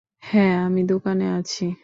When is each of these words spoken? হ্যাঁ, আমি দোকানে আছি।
হ্যাঁ, 0.23 0.55
আমি 0.65 0.81
দোকানে 0.85 1.25
আছি। 1.31 1.65